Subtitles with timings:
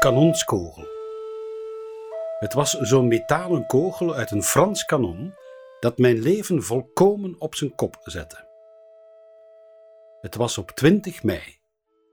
[0.00, 0.88] kanonskogel.
[2.38, 5.34] Het was zo'n metalen kogel uit een Frans kanon
[5.80, 8.48] dat mijn leven volkomen op zijn kop zette.
[10.20, 11.60] Het was op 20 mei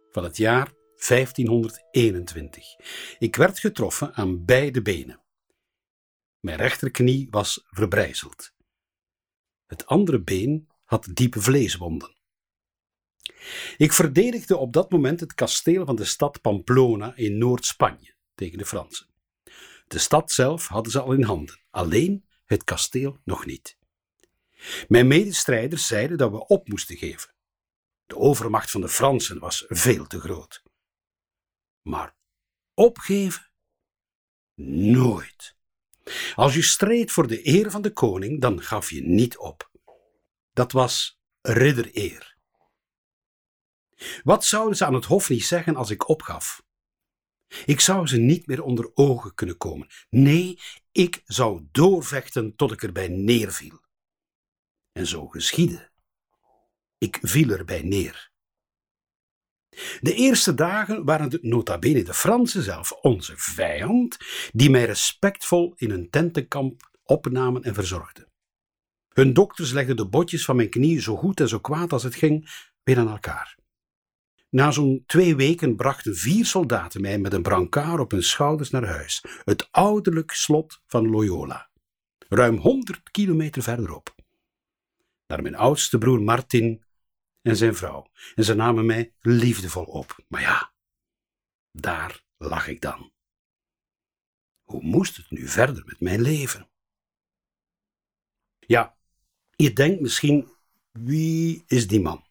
[0.09, 0.71] van het jaar
[1.07, 2.75] 1521.
[3.19, 5.21] Ik werd getroffen aan beide benen.
[6.39, 8.53] Mijn rechterknie was verbrijzeld.
[9.67, 12.16] Het andere been had diepe vleeswonden.
[13.77, 18.65] Ik verdedigde op dat moment het kasteel van de stad Pamplona in Noord-Spanje tegen de
[18.65, 19.07] Fransen.
[19.87, 23.77] De stad zelf hadden ze al in handen, alleen het kasteel nog niet.
[24.87, 27.33] Mijn medestrijders zeiden dat we op moesten geven.
[28.05, 30.63] De overmacht van de Fransen was veel te groot.
[31.81, 32.15] Maar
[32.73, 33.49] opgeven?
[34.55, 35.55] Nooit.
[36.35, 39.71] Als je streed voor de eer van de koning, dan gaf je niet op.
[40.53, 42.36] Dat was riddereer.
[44.23, 46.65] Wat zouden ze aan het hof niet zeggen als ik opgaf?
[47.65, 49.87] Ik zou ze niet meer onder ogen kunnen komen.
[50.09, 50.59] Nee,
[50.91, 53.81] ik zou doorvechten tot ik erbij neerviel.
[54.91, 55.89] En zo geschiedde.
[56.97, 58.31] Ik viel erbij neer.
[59.99, 64.17] De eerste dagen waren de nota bene de Fransen zelf, onze vijand,
[64.51, 68.31] die mij respectvol in een tentenkamp opnamen en verzorgden.
[69.07, 72.15] Hun dokters legden de botjes van mijn knieën zo goed en zo kwaad als het
[72.15, 72.49] ging
[72.83, 73.56] weer aan elkaar.
[74.49, 78.85] Na zo'n twee weken brachten vier soldaten mij met een brancard op hun schouders naar
[78.85, 81.69] huis, het ouderlijk slot van Loyola,
[82.29, 84.15] ruim 100 kilometer verderop.
[85.27, 86.83] Naar mijn oudste broer Martin
[87.41, 90.23] en zijn vrouw, en ze namen mij liefdevol op.
[90.27, 90.73] Maar ja,
[91.71, 93.11] daar lag ik dan.
[94.63, 96.69] Hoe moest het nu verder met mijn leven?
[98.59, 98.97] Ja,
[99.55, 100.49] je denkt misschien,
[100.91, 102.26] wie is die man?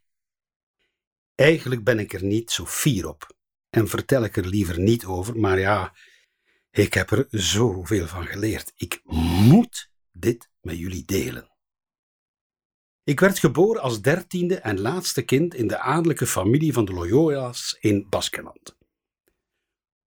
[1.37, 3.35] Eigenlijk ben ik er niet zo fier op
[3.71, 5.95] en vertel ik er liever niet over, maar ja,
[6.71, 8.73] ik heb er zoveel van geleerd.
[8.77, 11.51] Ik moet dit met jullie delen.
[13.05, 17.77] Ik werd geboren als dertiende en laatste kind in de adellijke familie van de Loyola's
[17.81, 18.77] in Baskeland.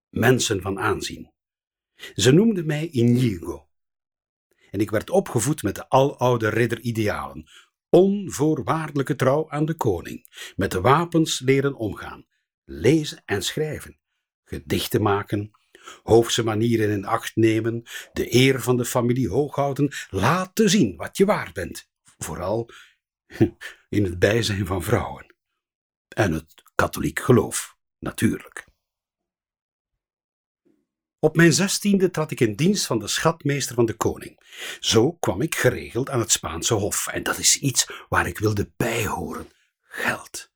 [0.09, 1.31] Mensen van aanzien.
[2.15, 3.69] Ze noemden mij Inigo.
[4.71, 7.49] En ik werd opgevoed met de aloude ridderidealen,
[7.89, 12.25] onvoorwaardelijke trouw aan de koning, met de wapens leren omgaan,
[12.65, 13.99] lezen en schrijven,
[14.43, 15.51] gedichten maken,
[16.03, 17.83] hoofdse manieren in acht nemen,
[18.13, 22.69] de eer van de familie hooghouden, laten zien wat je waard bent, vooral
[23.89, 25.35] in het bijzijn van vrouwen.
[26.07, 28.68] En het katholiek geloof, natuurlijk.
[31.21, 34.39] Op mijn zestiende trad ik in dienst van de schatmeester van de koning.
[34.79, 37.07] Zo kwam ik geregeld aan het Spaanse hof.
[37.07, 39.49] En dat is iets waar ik wilde bijhoren.
[39.81, 40.51] Geld,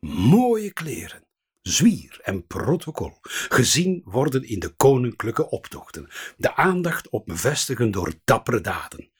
[0.00, 1.26] mooie kleren,
[1.62, 3.18] zwier en protocol.
[3.22, 6.08] Gezien worden in de koninklijke optochten.
[6.36, 9.10] De aandacht op me vestigen door dappere daden.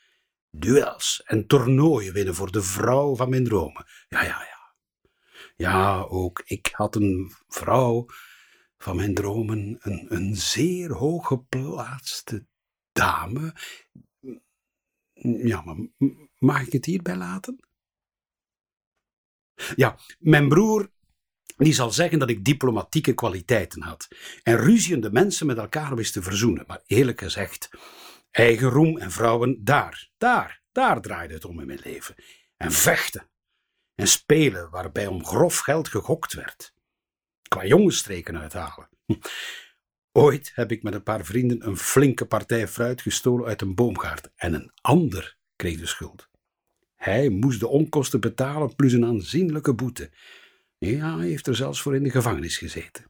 [0.50, 3.86] Duels en toernooien winnen voor de vrouw van mijn dromen.
[4.08, 4.52] Ja, ja, ja.
[5.56, 8.06] Ja, ook ik had een vrouw
[8.84, 12.46] van mijn dromen een, een zeer hooggeplaatste
[12.92, 13.54] dame.
[15.22, 15.76] Ja, maar
[16.38, 17.68] mag ik het hierbij laten?
[19.76, 20.90] Ja, mijn broer
[21.56, 24.08] die zal zeggen dat ik diplomatieke kwaliteiten had
[24.42, 26.64] en ruziende mensen met elkaar wist te verzoenen.
[26.66, 27.70] Maar eerlijk gezegd,
[28.30, 32.14] eigen roem en vrouwen, daar, daar, daar draaide het om in mijn leven.
[32.56, 33.30] En vechten
[33.94, 36.74] en spelen waarbij om grof geld gegokt werd
[37.54, 38.88] qua jongensstreken uithalen.
[40.12, 44.30] Ooit heb ik met een paar vrienden een flinke partij fruit gestolen uit een boomgaard
[44.36, 46.28] en een ander kreeg de schuld.
[46.94, 50.10] Hij moest de onkosten betalen plus een aanzienlijke boete.
[50.78, 53.04] Ja, hij heeft er zelfs voor in de gevangenis gezeten.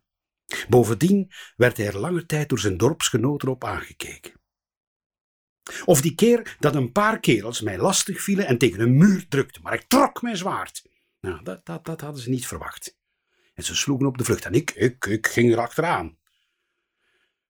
[0.68, 4.32] Bovendien werd hij er lange tijd door zijn dorpsgenoten op aangekeken.
[5.84, 9.62] Of die keer dat een paar kerels mij lastig vielen en tegen een muur drukten,
[9.62, 10.86] maar ik trok mijn zwaard.
[11.20, 13.02] Nou, dat, dat, dat hadden ze niet verwacht
[13.54, 14.44] en ze sloegen op de vlucht.
[14.44, 16.18] En ik, ik, ik ging er achteraan.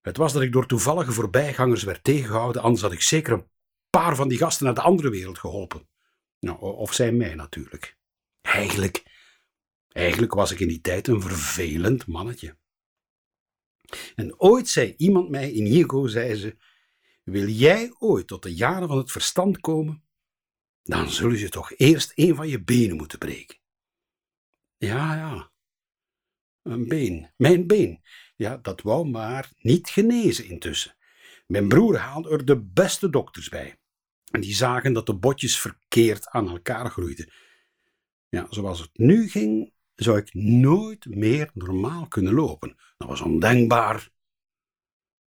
[0.01, 3.51] Het was dat ik door toevallige voorbijgangers werd tegengehouden, anders had ik zeker een
[3.91, 5.89] paar van die gasten naar de andere wereld geholpen.
[6.39, 7.97] Nou, of zij mij natuurlijk.
[8.41, 9.03] Eigenlijk,
[9.89, 12.57] eigenlijk was ik in die tijd een vervelend mannetje.
[14.15, 16.57] En ooit zei iemand mij in Inigo, zei ze,
[17.23, 20.05] wil jij ooit tot de jaren van het verstand komen,
[20.83, 23.59] dan zullen ze toch eerst een van je benen moeten breken.
[24.77, 25.53] Ja, ja,
[26.65, 28.03] een been, mijn been.
[28.37, 30.97] Ja, dat wou maar niet genezen intussen.
[31.47, 33.79] Mijn broer haalde er de beste dokters bij.
[34.31, 37.33] En die zagen dat de botjes verkeerd aan elkaar groeiden.
[38.29, 42.77] Ja, zoals het nu ging, zou ik nooit meer normaal kunnen lopen.
[42.97, 44.13] Dat was ondenkbaar.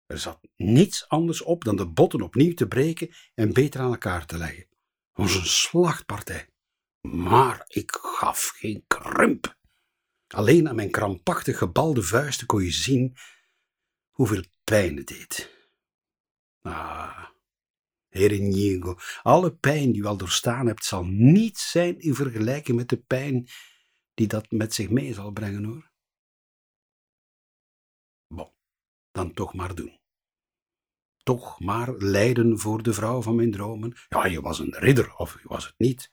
[0.06, 4.26] Er zat niets anders op dan de botten opnieuw te breken en beter aan elkaar
[4.26, 4.66] te leggen.
[5.12, 6.48] Het was een slachtpartij.
[7.00, 9.56] Maar ik gaf geen krimp.
[10.26, 13.16] Alleen aan mijn krampachtig gebalde vuisten kon je zien
[14.10, 15.54] hoeveel pijn het deed.
[16.60, 17.26] Ah,
[18.08, 22.88] Heer Inigo, alle pijn die u al doorstaan hebt, zal niet zijn in vergelijking met
[22.88, 23.48] de pijn
[24.14, 25.90] die dat met zich mee zal brengen, hoor.
[28.26, 28.52] Bon,
[29.10, 30.00] dan toch maar doen.
[31.22, 33.96] Toch maar lijden voor de vrouw van mijn dromen.
[34.08, 36.12] Ja, je was een ridder, of je was het niet.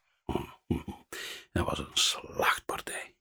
[1.52, 3.16] Dat was een slachtpartij.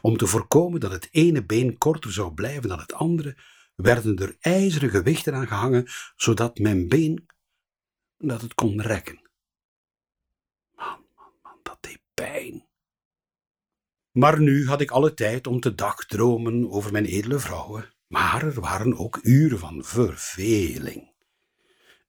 [0.00, 3.36] Om te voorkomen dat het ene been korter zou blijven dan het andere,
[3.74, 5.86] werden er ijzeren gewichten aan gehangen,
[6.16, 7.26] zodat mijn been
[8.18, 9.30] dat het kon rekken.
[10.74, 12.66] Man, man, man, dat deed pijn.
[14.10, 17.94] Maar nu had ik alle tijd om te dagdromen over mijn edele vrouwen.
[18.06, 21.14] Maar er waren ook uren van verveling.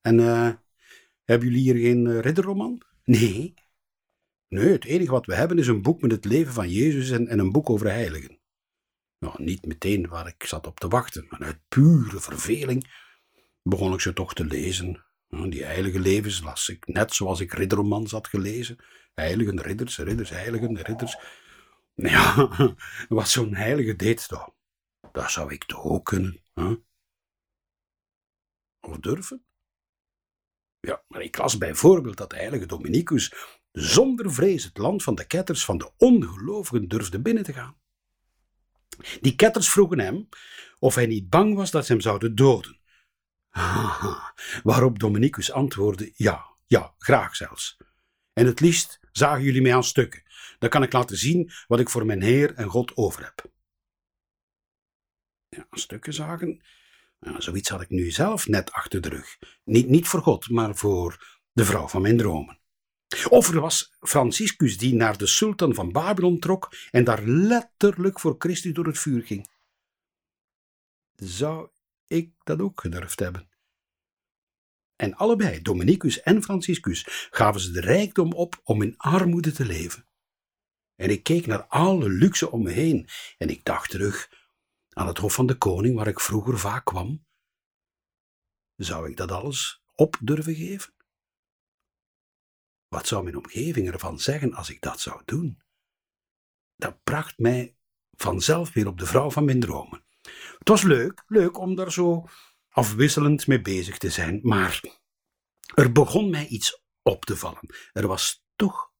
[0.01, 0.49] En uh,
[1.23, 2.81] hebben jullie hier geen uh, ridderroman?
[3.03, 3.53] Nee.
[4.47, 7.27] Nee, het enige wat we hebben is een boek met het leven van Jezus en,
[7.27, 8.39] en een boek over heiligen.
[9.19, 13.05] Nou, niet meteen waar ik zat op te wachten, maar uit pure verveling
[13.61, 15.05] begon ik ze toch te lezen.
[15.27, 18.77] Die heilige levens las ik net zoals ik ridderromans had gelezen.
[19.13, 21.17] Heiligen, ridders, ridders, heiligen, ridders.
[21.99, 22.49] Ja,
[23.09, 24.49] wat zo'n heilige deed toch.
[25.11, 26.41] Dat zou ik toch ook kunnen.
[26.53, 26.75] Hè?
[28.79, 29.45] Of durven?
[30.79, 33.33] Ja, maar ik las bijvoorbeeld dat de heilige Dominicus
[33.79, 37.77] zonder vrees het land van de ketters van de ongelovigen durfde binnen te gaan.
[39.21, 40.29] Die ketters vroegen hem
[40.79, 42.79] of hij niet bang was dat ze hem zouden doden.
[44.63, 47.77] waarop Dominicus antwoordde: Ja, ja, graag zelfs.
[48.33, 50.23] En het liefst zagen jullie mij aan stukken.
[50.59, 53.51] Dan kan ik laten zien wat ik voor mijn Heer en God over heb.
[55.49, 56.61] Ja, stukken zagen?
[57.37, 59.37] Zoiets had ik nu zelf net achter de rug.
[59.63, 62.59] Niet, niet voor God, maar voor de vrouw van mijn dromen.
[63.29, 68.35] Of er was Franciscus die naar de sultan van Babylon trok en daar letterlijk voor
[68.37, 69.49] Christus door het vuur ging.
[71.15, 71.69] Zou
[72.07, 73.49] ik dat ook gedurfd hebben?
[74.95, 80.07] En allebei, Dominicus en Franciscus, gaven ze de rijkdom op om in armoede te leven.
[80.95, 83.07] En ik keek naar alle luxe om me heen
[83.37, 84.29] en ik dacht terug
[84.89, 87.25] aan het Hof van de Koning waar ik vroeger vaak kwam.
[88.75, 90.96] Zou ik dat alles op durven geven?
[92.87, 95.61] Wat zou mijn omgeving ervan zeggen als ik dat zou doen?
[96.75, 97.75] Dat bracht mij
[98.11, 100.05] vanzelf weer op de vrouw van mijn dromen.
[100.57, 102.27] Het was leuk, leuk om daar zo
[102.69, 104.81] afwisselend mee bezig te zijn, maar
[105.75, 107.75] er begon mij iets op te vallen.
[107.91, 108.91] Er was toch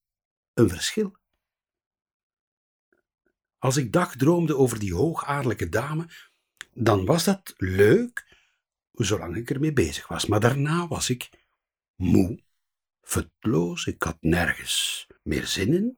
[0.54, 1.18] een verschil.
[3.58, 6.10] Als ik dagdroomde over die hoogaardelijke dame,
[6.74, 8.38] dan was dat leuk,
[8.92, 10.26] zolang ik ermee bezig was.
[10.26, 11.30] Maar daarna was ik
[11.96, 12.44] moe,
[13.08, 15.98] futloos, ik had nergens meer zin in.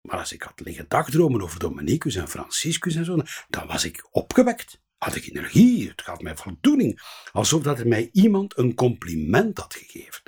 [0.00, 4.08] Maar als ik had liggen dagdromen over Dominicus en Franciscus en zo, dan was ik
[4.10, 4.80] opgewekt.
[4.96, 7.00] Had ik energie, het gaf mij voldoening,
[7.32, 10.22] alsof dat er mij iemand een compliment had gegeven.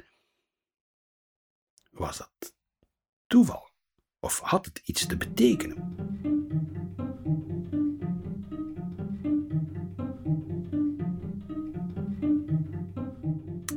[1.90, 2.54] Was dat
[3.26, 3.70] toeval?
[4.20, 6.41] Of had het iets te betekenen?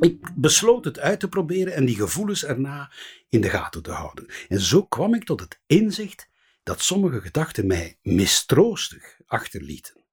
[0.06, 2.92] Ik besloot het uit te proberen en die gevoelens erna
[3.30, 4.28] in de gaten te houden.
[4.48, 6.30] En zo kwam ik tot het inzicht
[6.64, 10.04] dat sommige gedachten mij mistroostig achterlieten.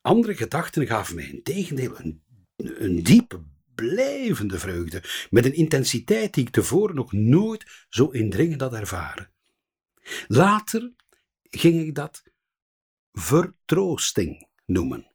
[0.00, 2.22] Andere gedachten gaven mij in tegendeel een,
[2.56, 3.42] een diepe,
[3.74, 9.30] blijvende vreugde, met een intensiteit die ik tevoren nog nooit zo indringend had ervaren.
[10.26, 10.92] Later
[11.50, 12.22] ging ik dat
[13.12, 15.09] vertroosting noemen.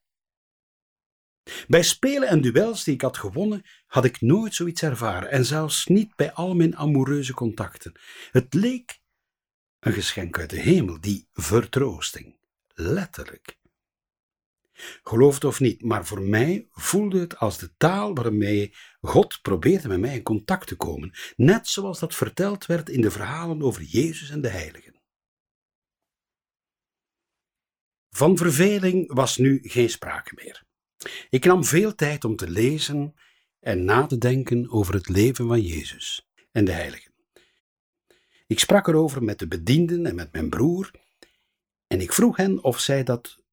[1.68, 5.86] Bij spelen en duels die ik had gewonnen, had ik nooit zoiets ervaren en zelfs
[5.86, 8.00] niet bij al mijn amoureuze contacten.
[8.32, 9.00] Het leek
[9.80, 12.36] een geschenk uit de hemel, die vertroosting,
[12.74, 13.58] letterlijk.
[15.04, 19.88] Geloof het of niet, maar voor mij voelde het als de taal waarmee God probeerde
[19.88, 23.82] met mij in contact te komen, net zoals dat verteld werd in de verhalen over
[23.82, 24.94] Jezus en de heiligen.
[28.10, 30.66] Van verveling was nu geen sprake meer.
[31.30, 33.16] Ik nam veel tijd om te lezen
[33.60, 37.14] en na te denken over het leven van Jezus en de heiligen.
[38.48, 40.92] Ik sprak erover met de bedienden en met mijn broer
[41.88, 43.44] en ik vroeg hen of zij dat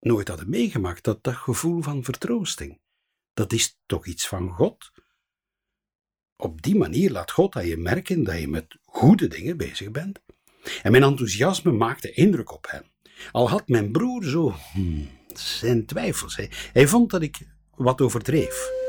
[0.00, 2.80] nooit hadden meegemaakt, dat, dat gevoel van vertroosting.
[3.34, 4.92] Dat is toch iets van God?
[6.36, 10.20] Op die manier laat God aan je merken dat je met goede dingen bezig bent.
[10.82, 12.82] En mijn enthousiasme maakte indruk op hem.
[13.32, 15.08] Al had mijn broer zo, hmm,
[15.40, 16.36] zijn twijfels.
[16.36, 17.38] Hij, hij vond dat ik
[17.74, 18.84] wat overdreef.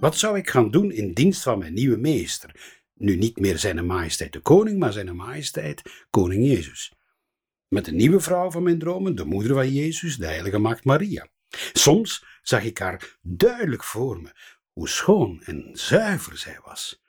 [0.00, 2.78] Wat zou ik gaan doen in dienst van mijn nieuwe meester?
[2.94, 6.97] Nu niet meer zijn majesteit de koning, maar zijn majesteit koning Jezus.
[7.68, 11.28] Met de nieuwe vrouw van mijn dromen, de moeder van Jezus, de heilige maagd Maria.
[11.72, 14.32] Soms zag ik haar duidelijk voor me,
[14.72, 17.02] hoe schoon en zuiver zij was.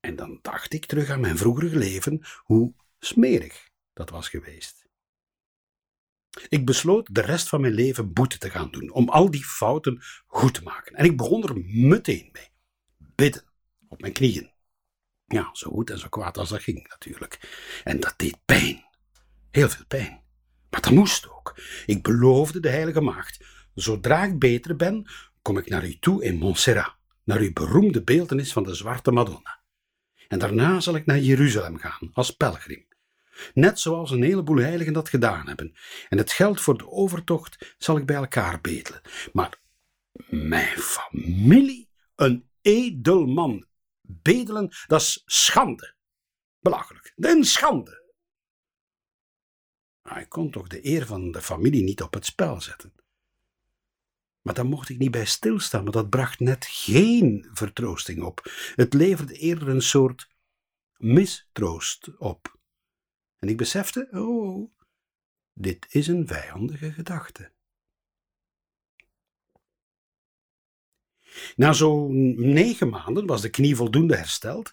[0.00, 4.88] En dan dacht ik terug aan mijn vroegere leven, hoe smerig dat was geweest.
[6.48, 10.02] Ik besloot de rest van mijn leven boete te gaan doen om al die fouten
[10.26, 10.94] goed te maken.
[10.94, 12.48] En ik begon er meteen mee.
[12.96, 13.44] Bidden,
[13.88, 14.52] op mijn knieën.
[15.26, 17.38] Ja, zo goed en zo kwaad als dat ging natuurlijk.
[17.84, 18.88] En dat deed pijn.
[19.50, 20.22] Heel veel pijn.
[20.70, 21.60] Maar dat moest ook.
[21.86, 25.10] Ik beloofde de heilige maagd, zodra ik beter ben,
[25.42, 29.60] kom ik naar u toe in Montserrat, naar uw beroemde beeldenis van de Zwarte Madonna.
[30.28, 32.88] En daarna zal ik naar Jeruzalem gaan, als pelgrim.
[33.54, 35.76] Net zoals een heleboel heiligen dat gedaan hebben.
[36.08, 39.00] En het geld voor de overtocht zal ik bij elkaar bedelen.
[39.32, 39.58] Maar
[40.28, 43.66] mijn familie, een edelman,
[44.00, 45.94] bedelen, dat is schande.
[46.60, 47.12] Belachelijk.
[47.16, 47.99] Een schande.
[50.10, 52.92] Maar ik kon toch de eer van de familie niet op het spel zetten.
[54.40, 58.40] Maar daar mocht ik niet bij stilstaan, maar dat bracht net geen vertroosting op.
[58.74, 60.30] Het leverde eerder een soort
[60.96, 62.58] mistroost op.
[63.38, 64.70] En ik besefte, oh,
[65.52, 67.52] dit is een vijandige gedachte.
[71.56, 74.72] Na zo'n negen maanden was de knie voldoende hersteld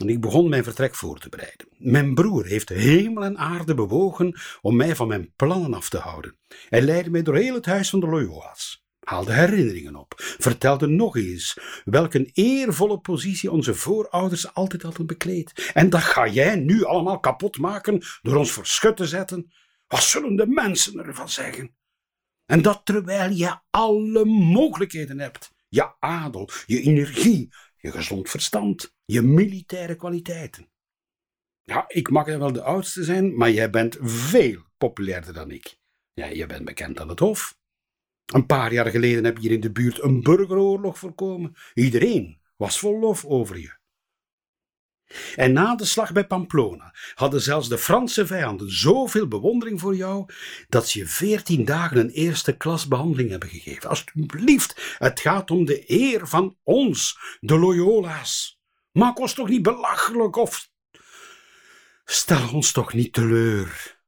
[0.00, 1.68] en ik begon mijn vertrek voor te bereiden.
[1.76, 6.38] Mijn broer heeft hemel en aarde bewogen om mij van mijn plannen af te houden.
[6.68, 11.16] Hij leidde mij door heel het huis van de Loyola's haalde herinneringen op, vertelde nog
[11.16, 15.70] eens welke eervolle positie onze voorouders altijd hadden bekleed.
[15.74, 19.52] En dat ga jij nu allemaal kapot maken door ons voor schut te zetten?
[19.86, 21.74] Wat zullen de mensen ervan zeggen?
[22.46, 25.52] En dat terwijl je alle mogelijkheden hebt.
[25.68, 27.52] Je adel, je energie,
[27.84, 30.68] je gezond verstand, je militaire kwaliteiten.
[31.62, 35.78] Ja, ik mag wel de oudste zijn, maar jij bent veel populairder dan ik.
[36.12, 37.58] Ja, je bent bekend aan het hof.
[38.32, 41.54] Een paar jaar geleden heb je hier in de buurt een burgeroorlog voorkomen.
[41.74, 43.76] Iedereen was vol lof over je.
[45.36, 50.32] En na de slag bij Pamplona hadden zelfs de Franse vijanden zoveel bewondering voor jou
[50.68, 53.88] dat ze je veertien dagen een eerste klas behandeling hebben gegeven.
[53.88, 58.60] Alsjeblieft, het gaat om de eer van ons, de Loyola's.
[58.92, 60.70] Maak ons toch niet belachelijk of
[62.04, 64.02] stel ons toch niet teleur.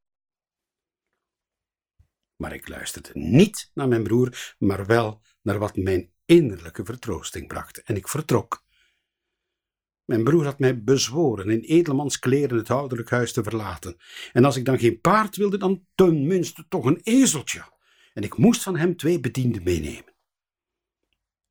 [2.37, 7.83] Maar ik luisterde niet naar mijn broer, maar wel naar wat mijn innerlijke vertroosting bracht.
[7.83, 8.66] En ik vertrok.
[10.07, 13.97] Mijn broer had mij bezworen in edelmans kleren het ouderlijk huis te verlaten.
[14.33, 17.75] En als ik dan geen paard wilde, dan tenminste toch een ezeltje.
[18.15, 20.15] En ik moest van hem twee bedienden meenemen.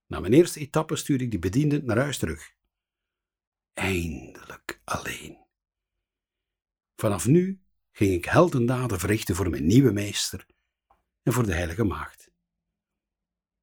[0.07, 2.53] Na mijn eerste etappe stuurde ik die bedienden naar huis terug.
[3.74, 5.38] Eindelijk alleen.
[6.95, 10.45] Vanaf nu ging ik heldendaden verrichten voor mijn nieuwe meester
[11.24, 12.31] en voor de Heilige Maagd.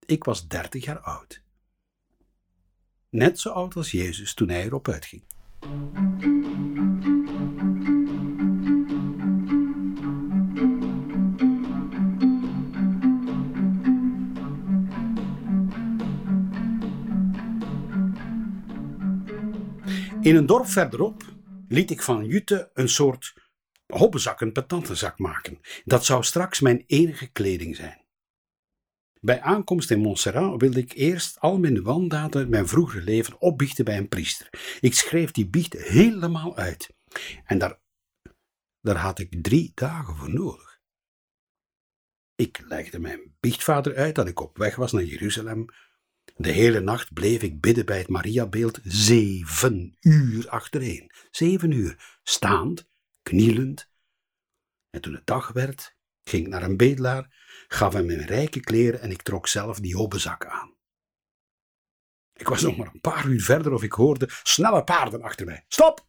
[0.07, 1.43] Ik was dertig jaar oud.
[3.13, 5.23] Net zo oud als Jezus toen hij erop uitging.
[20.21, 21.23] In een dorp verderop
[21.69, 23.35] liet ik van Jute een soort
[23.87, 25.59] hobbenzak, een patantenzak maken.
[25.85, 28.02] Dat zou straks mijn enige kleding zijn.
[29.25, 33.85] Bij aankomst in Montserrat wilde ik eerst al mijn wandaden uit mijn vroegere leven opbiechten
[33.85, 34.49] bij een priester.
[34.81, 36.95] Ik schreef die biecht helemaal uit.
[37.45, 37.81] En daar,
[38.81, 40.81] daar had ik drie dagen voor nodig.
[42.35, 45.65] Ik legde mijn biechtvader uit dat ik op weg was naar Jeruzalem.
[46.37, 51.11] De hele nacht bleef ik bidden bij het Mariabeeld zeven uur achtereen.
[51.31, 52.89] Zeven uur, staand
[53.23, 53.91] knielend.
[54.91, 57.42] En toen het dag werd, ging ik naar een bedelaar,
[57.73, 60.77] gaf hem mijn rijke kleren en ik trok zelf die hobbenzak aan.
[62.33, 65.65] Ik was nog maar een paar uur verder of ik hoorde snelle paarden achter mij.
[65.69, 66.07] Stop!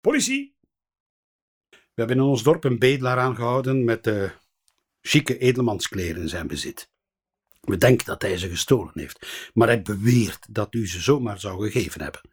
[0.00, 0.56] Politie!
[1.68, 4.32] We hebben in ons dorp een bedelaar aangehouden met de
[5.00, 6.90] chique edelmanskleren in zijn bezit.
[7.60, 11.70] We denken dat hij ze gestolen heeft, maar hij beweert dat u ze zomaar zou
[11.70, 12.30] gegeven hebben.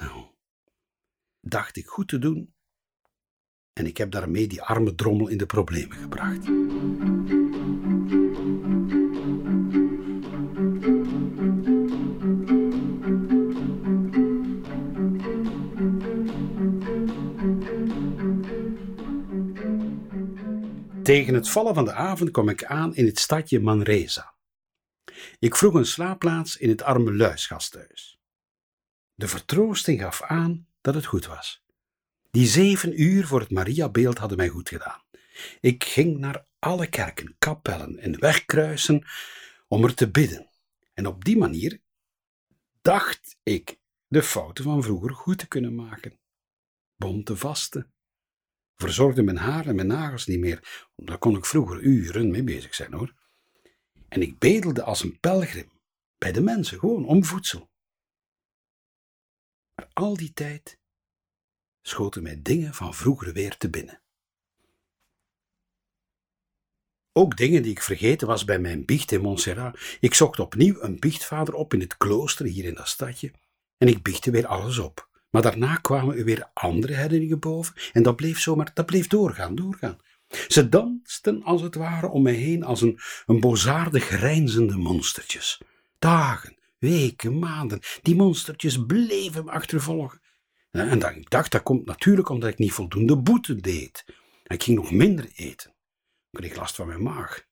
[0.00, 0.26] Nou,
[1.40, 2.56] dacht ik goed te doen
[3.78, 6.44] en ik heb daarmee die arme drommel in de problemen gebracht.
[21.02, 24.34] Tegen het vallen van de avond kwam ik aan in het stadje Manresa.
[25.38, 28.20] Ik vroeg een slaapplaats in het arme luisgasthuis.
[29.14, 31.66] De vertroosting gaf aan dat het goed was.
[32.30, 35.02] Die zeven uur voor het Mariabeeld hadden mij goed gedaan.
[35.60, 39.04] Ik ging naar alle kerken, kapellen en wegkruisen
[39.68, 40.50] om er te bidden.
[40.94, 41.80] En op die manier
[42.82, 46.18] dacht ik de fouten van vroeger goed te kunnen maken.
[46.96, 47.92] Bond te vasten,
[48.76, 50.88] verzorgde mijn haar en mijn nagels niet meer.
[50.96, 53.14] Daar kon ik vroeger uren mee bezig zijn hoor.
[54.08, 55.70] En ik bedelde als een pelgrim
[56.18, 57.70] bij de mensen, gewoon om voedsel.
[59.74, 60.78] Maar al die tijd
[61.88, 64.00] schoten mij dingen van vroeger weer te binnen.
[67.12, 69.78] Ook dingen die ik vergeten was bij mijn biecht in Montserrat.
[70.00, 73.32] Ik zocht opnieuw een biechtvader op in het klooster hier in dat stadje
[73.78, 75.08] en ik biechtte weer alles op.
[75.30, 79.54] Maar daarna kwamen er weer andere herinneringen boven en dat bleef zomaar, dat bleef doorgaan,
[79.54, 79.98] doorgaan.
[80.48, 85.60] Ze dansten als het ware om mij heen als een, een bozaardig grijnzende monstertjes.
[85.98, 90.20] Dagen, weken, maanden, die monstertjes bleven me achtervolgen.
[90.70, 94.04] En dan, ik dacht, dat komt natuurlijk omdat ik niet voldoende boete deed.
[94.46, 95.74] Ik ging nog minder eten.
[96.30, 97.46] Ik kreeg last van mijn maag.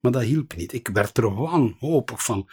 [0.00, 0.72] Maar dat hielp niet.
[0.72, 2.50] Ik werd er wanhopig van.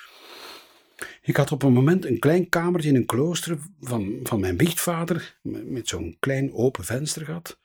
[1.21, 5.39] Ik had op een moment een klein kamertje in een klooster van, van mijn biechtvader,
[5.43, 7.59] met zo'n klein open venster gehad.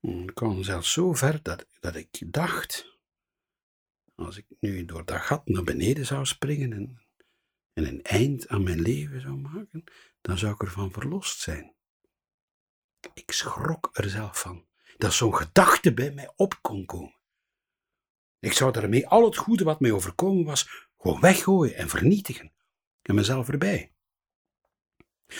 [0.00, 2.98] Ik kwam zelfs zo ver dat, dat ik dacht,
[4.14, 7.00] als ik nu door dat gat naar beneden zou springen en,
[7.80, 9.84] en een eind aan mijn leven zou maken,
[10.20, 11.74] dan zou ik ervan verlost zijn.
[13.14, 14.66] Ik schrok er zelf van,
[14.96, 17.18] dat zo'n gedachte bij mij op kon komen.
[18.38, 22.52] Ik zou daarmee al het goede wat mij overkomen was, gewoon weggooien en vernietigen.
[23.02, 23.92] En mezelf erbij.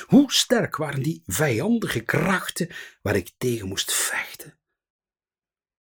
[0.07, 2.69] Hoe sterk waren die vijandige krachten
[3.03, 4.59] waar ik tegen moest vechten?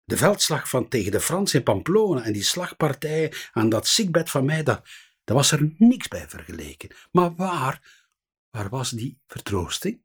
[0.03, 4.45] De veldslag van tegen de Fransen in Pamplona en die slagpartijen aan dat ziekbed van
[4.45, 4.87] mij, dat,
[5.31, 6.89] dat was er niks bij vergeleken.
[7.11, 8.05] Maar waar,
[8.49, 10.01] waar was die vertroosting?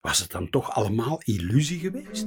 [0.00, 2.26] Was het dan toch allemaal illusie geweest?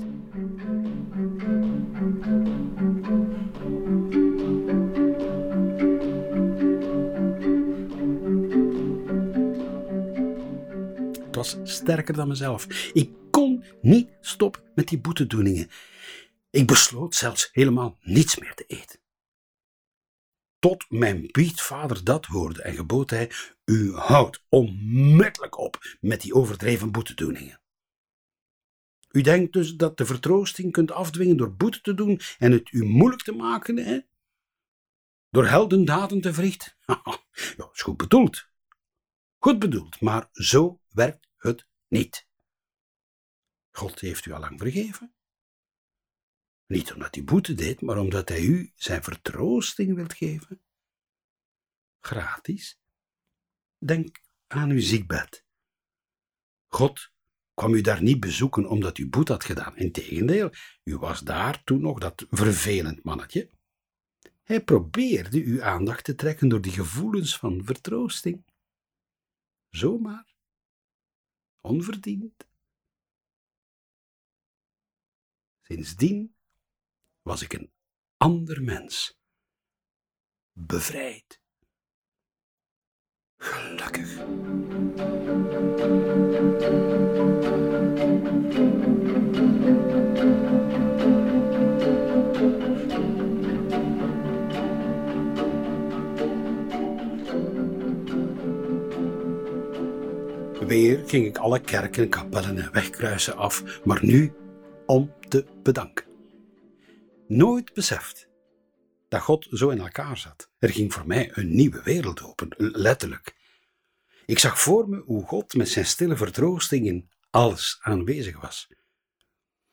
[11.32, 12.89] was sterker dan mezelf.
[12.94, 15.70] Ik kon niet stoppen met die boetedoeningen.
[16.50, 19.00] Ik besloot zelfs helemaal niets meer te eten.
[20.60, 23.32] Tot mijn biedvader dat hoorde en gebood hij:
[23.65, 27.62] U houdt onmiddellijk op met die overdreven boetedoeningen.
[29.12, 32.86] U denkt dus dat de vertroosting kunt afdwingen door boete te doen en het u
[32.86, 34.00] moeilijk te maken, hè?
[35.30, 36.74] Door heldendaden te verrichten?
[37.58, 38.48] ja, is goed bedoeld.
[39.38, 42.28] Goed bedoeld, maar zo werkt het niet.
[43.72, 45.13] God heeft u al lang vergeven.
[46.69, 50.62] Niet omdat hij boete deed, maar omdat hij u zijn vertroosting wilt geven.
[51.99, 52.79] Gratis.
[53.77, 55.45] Denk aan uw ziekbed.
[56.67, 57.12] God
[57.53, 59.77] kwam u daar niet bezoeken omdat u boete had gedaan.
[59.77, 60.51] Integendeel,
[60.84, 63.49] u was daar toen nog dat vervelend mannetje.
[64.43, 68.43] Hij probeerde uw aandacht te trekken door die gevoelens van vertroosting.
[69.69, 70.36] Zomaar
[71.62, 72.47] onverdiend.
[75.62, 76.38] Sindsdien
[77.30, 77.72] was ik een
[78.18, 79.20] ander mens,
[80.54, 81.42] bevrijd,
[83.38, 84.15] gelukkig.
[100.68, 104.34] Weer ging ik alle kerken, kapellen en wegkruisen af, maar nu
[104.86, 106.09] om te bedanken.
[107.30, 108.28] Nooit beseft
[109.08, 110.50] dat God zo in elkaar zat.
[110.60, 113.36] Er ging voor mij een nieuwe wereld open, letterlijk.
[114.26, 118.68] Ik zag voor me hoe God met zijn stille vertroosting in alles aanwezig was.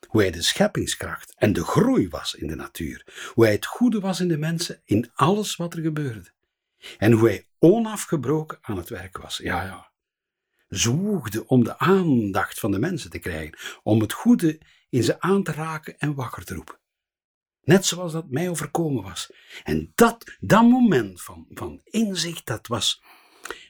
[0.07, 3.29] Hoe hij de scheppingskracht en de groei was in de natuur.
[3.33, 6.31] Hoe hij het goede was in de mensen, in alles wat er gebeurde.
[6.97, 9.37] En hoe hij onafgebroken aan het werk was.
[9.37, 9.91] Ja, ja,
[10.67, 15.43] zwoegde om de aandacht van de mensen te krijgen, om het goede in ze aan
[15.43, 16.79] te raken en wakker te roepen.
[17.67, 19.31] Net zoals dat mij overkomen was.
[19.63, 23.01] En dat, dat moment van, van inzicht, dat was,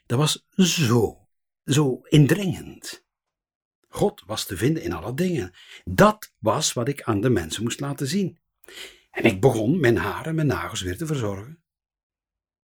[0.06, 1.28] dat was zo,
[1.66, 3.06] zo indringend.
[3.88, 5.54] God was te vinden in alle dingen.
[5.86, 8.40] Dat was wat ik aan de mensen moest laten zien.
[9.12, 11.64] En ik begon mijn haren en mijn nagels weer te verzorgen.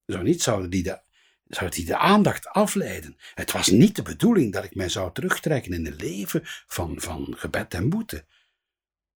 [0.06, 1.02] Zo niet zouden die de,
[1.48, 3.18] zou die de aandacht afleiden.
[3.34, 7.36] Het was niet de bedoeling dat ik mij zou terugtrekken in een leven van, van
[7.38, 8.26] gebed en boete.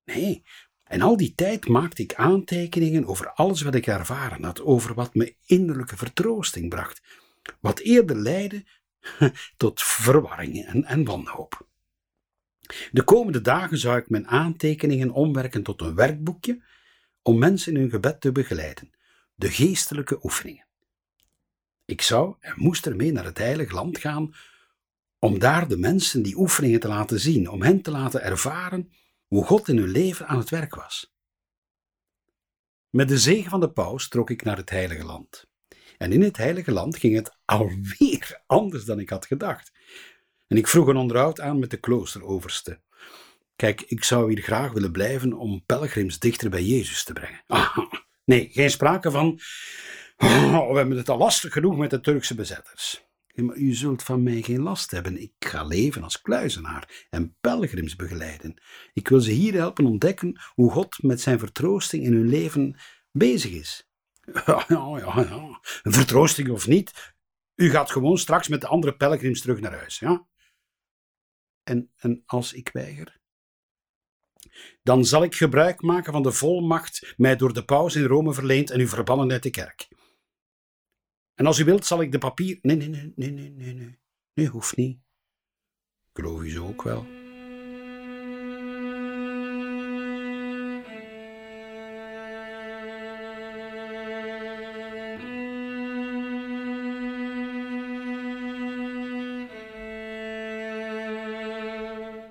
[0.03, 0.43] Nee,
[0.91, 5.15] en al die tijd maakte ik aantekeningen over alles wat ik ervaren had, over wat
[5.15, 7.01] me innerlijke vertroosting bracht,
[7.59, 8.65] wat eerder leidde
[9.57, 11.67] tot verwarring en, en wanhoop.
[12.91, 16.63] De komende dagen zou ik mijn aantekeningen omwerken tot een werkboekje
[17.21, 18.91] om mensen in hun gebed te begeleiden,
[19.35, 20.65] de geestelijke oefeningen.
[21.85, 24.33] Ik zou en moest ermee naar het heilige land gaan
[25.19, 28.91] om daar de mensen die oefeningen te laten zien, om hen te laten ervaren
[29.31, 31.13] hoe God in hun leven aan het werk was.
[32.89, 35.47] Met de zegen van de paus trok ik naar het heilige land.
[35.97, 39.71] En in het heilige land ging het alweer anders dan ik had gedacht.
[40.47, 42.81] En ik vroeg een onderhoud aan met de kloosteroverste.
[43.55, 47.43] Kijk, ik zou hier graag willen blijven om pelgrims dichter bij Jezus te brengen.
[47.47, 47.77] Ah,
[48.25, 49.39] nee, geen sprake van.
[50.17, 53.10] Oh, we hebben het al lastig genoeg met de Turkse bezetters.
[53.35, 55.21] U zult van mij geen last hebben.
[55.21, 58.61] Ik ga leven als kluizenaar en pelgrims begeleiden.
[58.93, 62.79] Ik wil ze hier helpen ontdekken hoe God met zijn vertroosting in hun leven
[63.11, 63.89] bezig is.
[64.45, 65.59] Ja, ja, ja.
[65.81, 67.13] Een vertroosting of niet,
[67.55, 70.27] u gaat gewoon straks met de andere pelgrims terug naar huis, ja?
[71.63, 73.19] En, en als ik weiger?
[74.83, 78.69] Dan zal ik gebruik maken van de volmacht mij door de paus in Rome verleend
[78.69, 79.87] en u verbannen uit de kerk.
[81.35, 82.59] En als u wilt, zal ik de papier.
[82.61, 83.99] Nee, nee, nee, nee, nee, nee, nee.
[84.33, 84.97] Nee, hoeft niet.
[86.13, 87.05] Ik geloof u zo ook wel.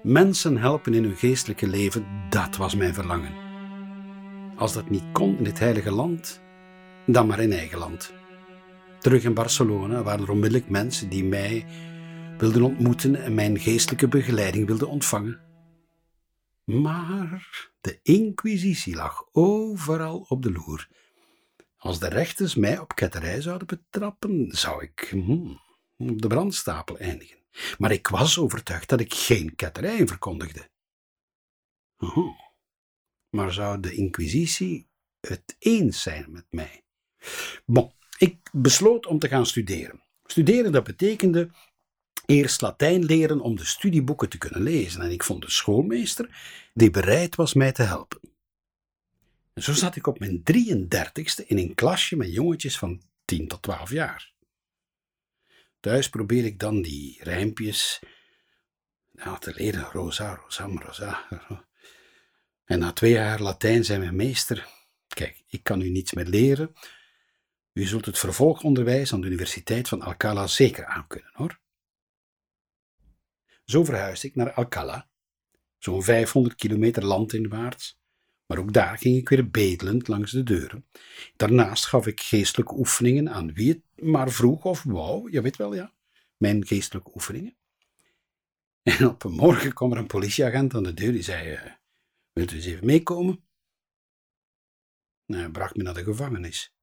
[0.03, 3.35] Mensen helpen in hun geestelijke leven, dat was mijn verlangen.
[4.57, 6.41] Als dat niet kon in het heilige land,
[7.07, 8.13] dan maar in eigen land.
[9.01, 11.67] Terug in Barcelona waren er onmiddellijk mensen die mij
[12.39, 15.41] wilden ontmoeten en mijn geestelijke begeleiding wilden ontvangen.
[16.65, 20.89] Maar de inquisitie lag overal op de loer.
[21.77, 25.61] Als de rechters mij op ketterij zouden betrappen, zou ik hmm,
[25.97, 27.39] op de brandstapel eindigen.
[27.79, 30.71] Maar ik was overtuigd dat ik geen ketterij verkondigde.
[31.99, 32.39] Oh.
[33.31, 34.89] Maar zou de inquisitie
[35.21, 36.85] het eens zijn met mij?
[37.67, 40.03] Bon, ik besloot om te gaan studeren.
[40.25, 41.51] Studeren, dat betekende
[42.27, 45.03] eerst Latijn leren om de studieboeken te kunnen lezen.
[45.03, 46.29] En ik vond een schoolmeester
[46.75, 48.21] die bereid was mij te helpen.
[49.53, 53.63] En zo zat ik op mijn 33ste in een klasje met jongetjes van 10 tot
[53.63, 54.33] 12 jaar.
[55.81, 58.01] Thuis probeer ik dan die rijmpjes
[59.39, 59.83] te leren.
[59.93, 61.27] Rosa, rosa, rosa.
[62.65, 64.69] En na twee jaar Latijn zei mijn meester:
[65.09, 66.75] Kijk, ik kan u niets meer leren,
[67.73, 71.61] u zult het vervolgonderwijs aan de Universiteit van Alcala zeker aankunnen, hoor.
[73.65, 75.09] Zo verhuisde ik naar Alcala,
[75.79, 77.99] zo'n 500 kilometer landinwaarts,
[78.47, 80.87] maar ook daar ging ik weer bedelend langs de deuren.
[81.37, 85.75] Daarnaast gaf ik geestelijke oefeningen aan wie het maar vroeg of wou, je weet wel
[85.75, 85.95] ja,
[86.37, 87.55] mijn geestelijke oefeningen.
[88.83, 91.73] En op een morgen kwam er een politieagent aan de deur die zei, uh,
[92.33, 93.45] wilt u eens even meekomen?
[95.27, 96.75] Nou, hij bracht me naar de gevangenis.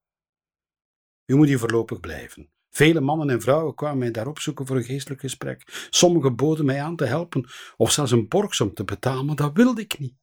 [1.27, 2.51] U moet hier voorlopig blijven.
[2.69, 5.87] Vele mannen en vrouwen kwamen mij daar opzoeken voor een geestelijk gesprek.
[5.89, 9.81] Sommigen boden mij aan te helpen of zelfs een borgsom te betalen, maar dat wilde
[9.81, 10.15] ik niet.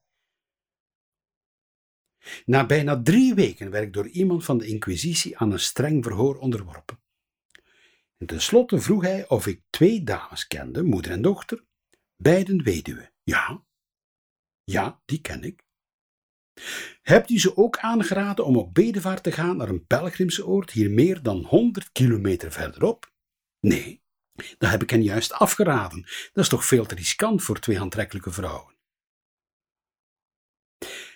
[2.44, 6.36] Na bijna drie weken werd ik door iemand van de Inquisitie aan een streng verhoor
[6.38, 7.02] onderworpen.
[8.16, 11.64] En tenslotte vroeg hij of ik twee dames kende, moeder en dochter,
[12.16, 13.12] beiden weduwe.
[13.22, 13.64] Ja,
[14.64, 15.62] ja, die ken ik.
[17.02, 21.22] Hebt u ze ook aangeraden om op bedevaart te gaan naar een pelgrimsoord hier meer
[21.22, 23.12] dan 100 kilometer verderop?
[23.60, 24.02] Nee,
[24.58, 26.02] dat heb ik hen juist afgeraden.
[26.02, 28.74] Dat is toch veel te riskant voor twee aantrekkelijke vrouwen.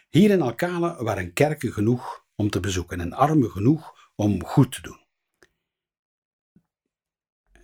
[0.08, 4.82] Hier in Alcala waren kerken genoeg om te bezoeken en armen genoeg om goed te
[4.82, 5.06] doen.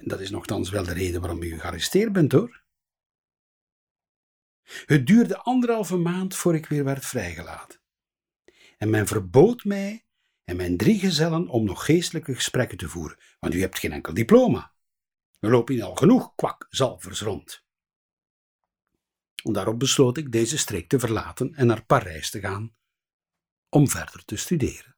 [0.01, 2.64] Dat is nogthans wel de reden waarom u gearresteerd bent hoor.
[4.65, 7.81] Het duurde anderhalve maand voor ik weer werd vrijgelaten.
[8.77, 10.05] En men verbood mij
[10.45, 14.15] en mijn drie gezellen om nog geestelijke gesprekken te voeren, want u hebt geen enkel
[14.15, 14.75] diploma.
[15.39, 17.65] Er lopen hier al genoeg kwakzalvers rond.
[19.53, 22.75] Daarop besloot ik deze streek te verlaten en naar Parijs te gaan
[23.69, 24.97] om verder te studeren.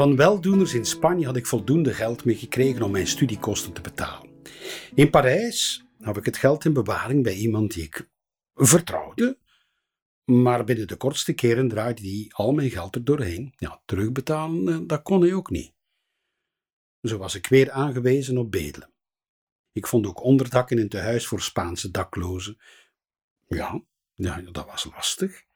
[0.00, 4.30] Van weldoeners in Spanje had ik voldoende geld mee gekregen om mijn studiekosten te betalen.
[4.94, 8.08] In Parijs had ik het geld in bewaring bij iemand die ik
[8.54, 9.38] vertrouwde,
[10.24, 13.54] maar binnen de kortste keren draaide hij al mijn geld er doorheen.
[13.84, 15.72] Terugbetalen, eh, dat kon hij ook niet.
[17.02, 18.92] Zo was ik weer aangewezen op bedelen.
[19.72, 22.58] Ik vond ook onderdak in een tehuis voor Spaanse daklozen.
[23.48, 23.82] Ja,
[24.14, 25.48] ja, dat was lastig.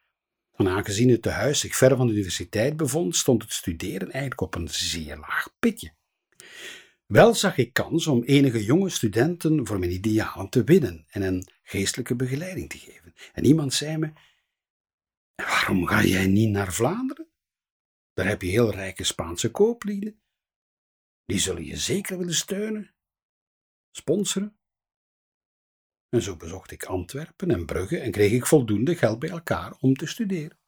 [0.57, 4.55] En aangezien het tehuis zich ver van de universiteit bevond, stond het studeren eigenlijk op
[4.55, 5.93] een zeer laag pitje.
[7.07, 11.49] Wel zag ik kans om enige jonge studenten voor mijn idealen te winnen en een
[11.63, 13.15] geestelijke begeleiding te geven.
[13.33, 14.13] En iemand zei me:
[15.35, 17.29] Waarom ga jij niet naar Vlaanderen?
[18.13, 20.21] Daar heb je heel rijke Spaanse kooplieden.
[21.25, 22.95] Die zullen je zeker willen steunen,
[23.91, 24.59] sponsoren.
[26.15, 29.97] En zo bezocht ik Antwerpen en Brugge en kreeg ik voldoende geld bij elkaar om
[29.97, 30.59] te studeren.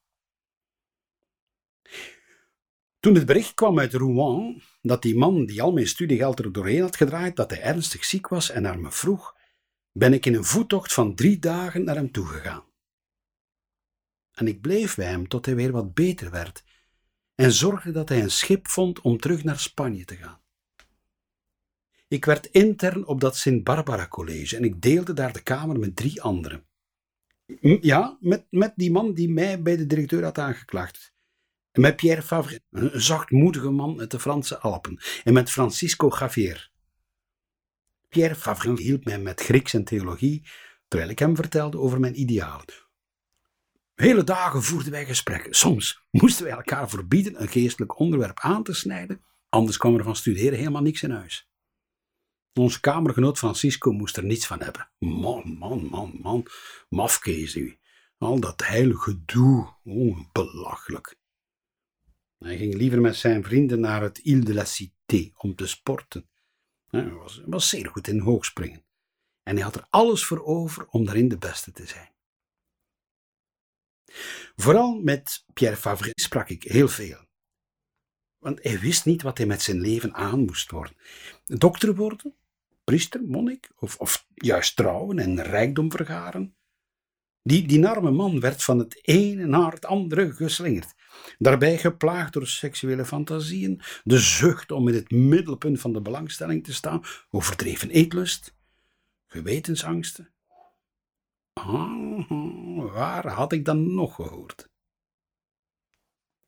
[3.01, 6.81] Toen het bericht kwam uit Rouen dat die man die al mijn studiegeld er doorheen
[6.81, 9.37] had gedraaid, dat hij ernstig ziek was en naar me vroeg,
[9.93, 12.65] ben ik in een voettocht van drie dagen naar hem toegegaan.
[14.33, 16.65] En ik bleef bij hem tot hij weer wat beter werd
[17.35, 20.45] en zorgde dat hij een schip vond om terug naar Spanje te gaan.
[22.09, 26.23] Ik werd intern op dat Sint-Barbara College en ik deelde daar de kamer met drie
[26.23, 26.67] anderen.
[27.81, 31.15] Ja, met, met die man die mij bij de directeur had aangeklaagd.
[31.73, 35.01] Met Pierre Favre, een zachtmoedige man uit de Franse Alpen.
[35.25, 36.71] En met Francisco Javier.
[38.09, 40.49] Pierre Favre hielp mij met Grieks en theologie,
[40.89, 42.65] terwijl ik hem vertelde over mijn idealen.
[43.95, 45.55] Hele dagen voerden wij gesprekken.
[45.55, 50.17] Soms moesten wij elkaar verbieden een geestelijk onderwerp aan te snijden, anders kwam er van
[50.17, 51.49] studeren helemaal niks in huis.
[52.59, 54.91] Onze kamergenoot Francisco moest er niets van hebben.
[54.99, 56.47] Man, man, man, man,
[56.89, 57.79] mafkees u.
[58.19, 61.17] Al dat heilige gedoe, oh, belachelijk.
[62.39, 66.29] Hij ging liever met zijn vrienden naar het Ile de la Cité om te sporten.
[66.87, 68.85] Hij was, was zeer goed in hoogspringen.
[69.43, 72.15] En hij had er alles voor over om daarin de beste te zijn.
[74.57, 77.25] Vooral met Pierre Favre sprak ik heel veel.
[78.39, 80.97] Want hij wist niet wat hij met zijn leven aan moest worden.
[81.45, 82.37] Dokter worden?
[82.87, 83.71] Priester, monnik?
[83.79, 86.55] Of, of juist trouwen en rijkdom vergaren?
[87.43, 90.95] Die, die arme man werd van het ene naar het andere geslingerd.
[91.39, 96.75] Daarbij geplaagd door seksuele fantasieën, de zucht om in het middelpunt van de belangstelling te
[96.75, 98.55] staan, overdreven eetlust,
[99.27, 100.33] gewetensangsten.
[101.53, 102.31] Ah,
[102.93, 104.69] waar had ik dan nog gehoord?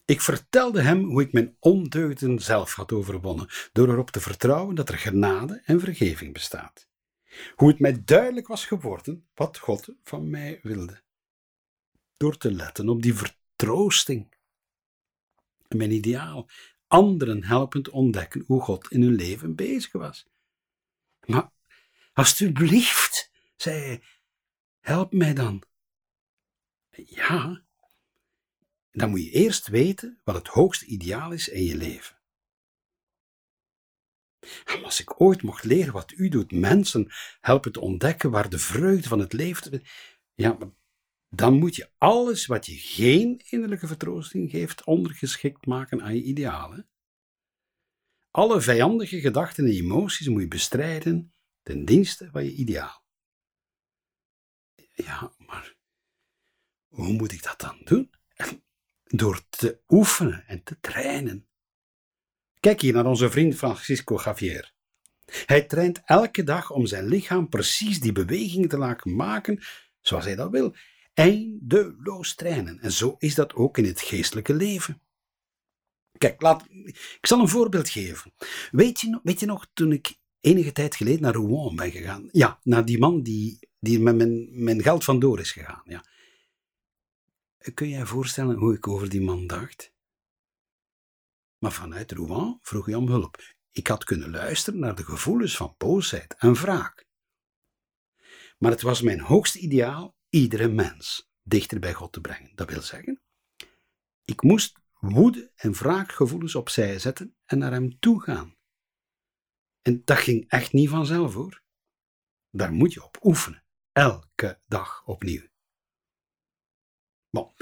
[0.08, 4.88] Ik vertelde hem hoe ik mijn ondeugden zelf had overwonnen, door erop te vertrouwen dat
[4.88, 6.88] er genade en vergeving bestaat.
[7.54, 11.02] Hoe het mij duidelijk was geworden wat God van mij wilde.
[12.16, 14.34] Door te letten op die vertroosting.
[15.68, 16.48] Mijn ideaal,
[16.86, 20.26] anderen helpend ontdekken hoe God in hun leven bezig was.
[21.26, 21.50] Maar,
[22.12, 24.02] alstublieft, zei hij,
[24.80, 25.62] help mij dan.
[26.90, 27.66] Ja,
[28.98, 32.16] dan moet je eerst weten wat het hoogste ideaal is in je leven.
[34.64, 38.58] En als ik ooit mocht leren wat u doet, mensen helpen te ontdekken waar de
[38.58, 39.82] vreugde van het leven.
[40.34, 40.58] Ja,
[41.28, 46.88] dan moet je alles wat je geen innerlijke vertroosting geeft, ondergeschikt maken aan je idealen.
[48.30, 51.32] Alle vijandige gedachten en emoties moet je bestrijden
[51.62, 53.04] ten dienste van je ideaal.
[54.94, 55.76] Ja, maar
[56.86, 58.10] hoe moet ik dat dan doen?
[59.08, 61.46] Door te oefenen en te trainen.
[62.60, 64.72] Kijk hier naar onze vriend Francisco Javier.
[65.46, 69.62] Hij traint elke dag om zijn lichaam precies die beweging te laten maken
[70.00, 70.74] zoals hij dat wil.
[71.14, 72.80] Eindeloos trainen.
[72.80, 75.02] En zo is dat ook in het geestelijke leven.
[76.18, 78.32] Kijk, laat, ik zal een voorbeeld geven.
[78.70, 82.28] Weet je, weet je nog, toen ik enige tijd geleden naar Rouen ben gegaan?
[82.32, 85.82] Ja, naar die man die, die met mijn, mijn geld vandoor is gegaan.
[85.84, 86.04] Ja.
[87.74, 89.92] Kun je voorstellen hoe ik over die man dacht?
[91.58, 93.56] Maar vanuit Rouen vroeg hij om hulp.
[93.70, 97.06] Ik had kunnen luisteren naar de gevoelens van boosheid en wraak.
[98.58, 102.52] Maar het was mijn hoogste ideaal iedere mens dichter bij God te brengen.
[102.54, 103.22] Dat wil zeggen,
[104.24, 108.56] ik moest woede en wraakgevoelens opzij zetten en naar hem toe gaan.
[109.82, 111.62] En dat ging echt niet vanzelf hoor.
[112.50, 115.47] Daar moet je op oefenen, elke dag opnieuw.
[117.30, 117.52] Bon.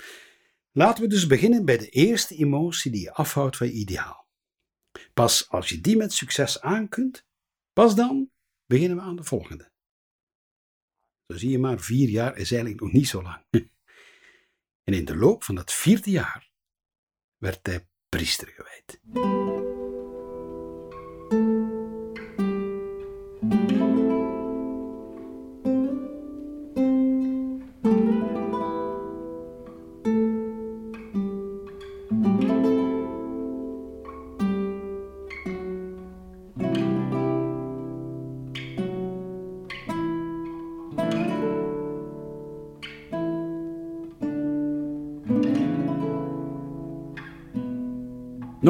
[0.72, 4.26] Laten we dus beginnen bij de eerste emotie die je afhoudt van je ideaal.
[5.14, 7.26] Pas als je die met succes aankunt,
[7.72, 8.30] pas dan
[8.66, 9.72] beginnen we aan de volgende.
[11.26, 13.44] Zo zie je maar, vier jaar is eigenlijk nog niet zo lang.
[14.82, 16.50] En in de loop van dat vierde jaar
[17.36, 19.00] werd hij priester gewijd.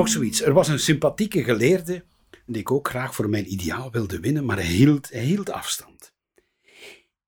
[0.08, 0.42] Zoiets.
[0.42, 2.04] Er was een sympathieke geleerde
[2.46, 6.14] die ik ook graag voor mijn ideaal wilde winnen, maar hij hield, hield afstand.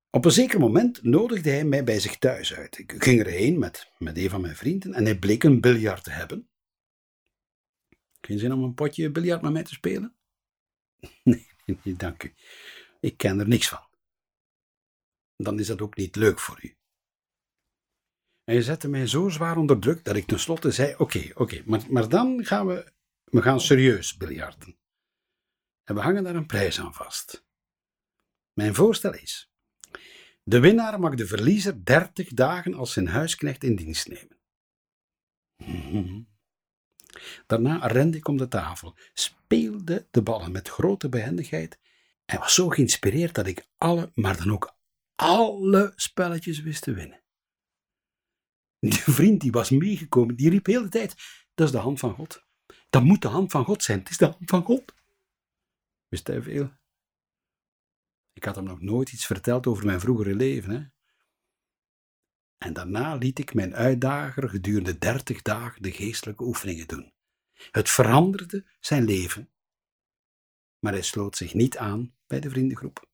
[0.09, 2.77] Op een zeker moment nodigde hij mij bij zich thuis uit.
[2.77, 6.11] Ik ging erheen met, met een van mijn vrienden en hij bleek een biljart te
[6.11, 6.49] hebben.
[8.21, 10.15] Geen zin om een potje biljart met mij te spelen?
[11.23, 11.47] Nee,
[11.83, 12.33] nee, dank u.
[12.99, 13.87] Ik ken er niks van.
[15.35, 16.78] Dan is dat ook niet leuk voor u.
[18.49, 22.09] Hij zette mij zo zwaar onder druk dat ik tenslotte zei: Oké, oké, maar, maar
[22.09, 22.91] dan gaan we,
[23.23, 24.77] we gaan serieus biljarten.
[25.83, 27.45] En we hangen daar een prijs aan vast.
[28.53, 29.51] Mijn voorstel is:
[30.43, 34.39] de winnaar mag de verliezer 30 dagen als zijn huisknecht in dienst nemen.
[37.47, 41.79] Daarna rende ik om de tafel, speelde de ballen met grote behendigheid
[42.25, 44.77] en was zo geïnspireerd dat ik alle, maar dan ook
[45.15, 47.21] alle spelletjes wist te winnen.
[48.79, 51.15] Die vriend die was meegekomen, die riep de hele tijd:
[51.53, 52.47] Dat is de hand van God.
[52.89, 53.99] Dat moet de hand van God zijn.
[53.99, 54.95] Het is de hand van God.
[56.07, 56.71] Wist hij veel?
[58.33, 60.71] Ik had hem nog nooit iets verteld over mijn vroegere leven.
[60.71, 60.87] Hè?
[62.57, 67.13] En daarna liet ik mijn uitdager gedurende dertig dagen de geestelijke oefeningen doen.
[67.71, 69.51] Het veranderde zijn leven,
[70.79, 73.08] maar hij sloot zich niet aan bij de vriendengroep.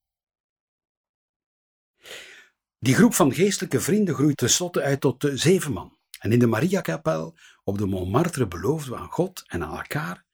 [2.86, 5.98] Die groep van geestelijke vrienden groeit tenslotte uit tot zeven man.
[6.20, 10.26] En in de Mariakapel op de Montmartre beloofden we aan God en aan elkaar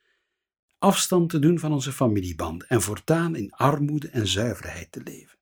[0.77, 5.37] afstand te doen van onze familieband en voortaan in armoede en zuiverheid te leven.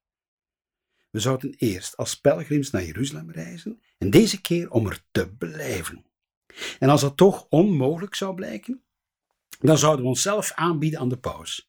[1.09, 6.05] We zouden eerst als pelgrims naar Jeruzalem reizen en deze keer om er te blijven.
[6.79, 8.83] En als dat toch onmogelijk zou blijken,
[9.59, 11.68] dan zouden we onszelf aanbieden aan de paus.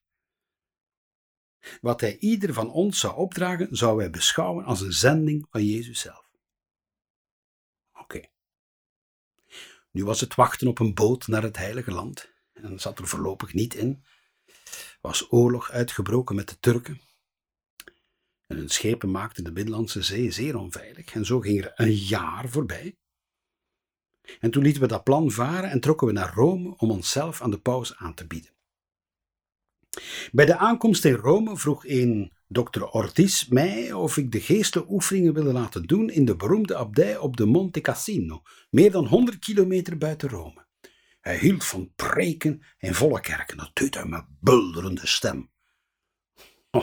[1.81, 6.01] Wat hij ieder van ons zou opdragen, zou wij beschouwen als een zending van Jezus
[6.01, 6.31] zelf.
[7.93, 8.21] Oké.
[9.91, 12.33] Nu was het wachten op een boot naar het Heilige Land.
[12.53, 14.05] En zat er voorlopig niet in.
[15.01, 17.01] Was oorlog uitgebroken met de Turken.
[18.47, 21.15] En hun schepen maakten de Middellandse Zee zeer onveilig.
[21.15, 22.99] En zo ging er een jaar voorbij.
[24.41, 27.51] En toen lieten we dat plan varen en trokken we naar Rome om onszelf aan
[27.51, 28.51] de paus aan te bieden.
[30.33, 35.35] Bij de aankomst in Rome vroeg een dokter Ortiz mij of ik de geestelijke oefeningen
[35.35, 39.99] wilde laten doen in de beroemde abdij op de Monte Cassino, meer dan 100 kilometer
[39.99, 40.67] buiten Rome.
[41.21, 45.51] Hij hield van preken in volle kerken, dat deed hij met bulderende stem.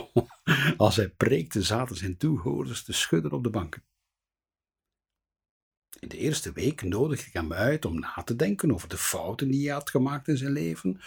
[0.78, 3.86] Als hij preekte zaten zijn toehoorders te schudden op de banken.
[6.00, 9.52] In de eerste week nodigde ik hem uit om na te denken over de fouten
[9.52, 11.02] die hij had gemaakt in zijn leven,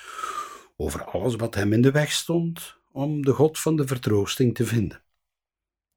[0.80, 4.66] over alles wat hem in de weg stond om de God van de vertroosting te
[4.66, 5.04] vinden.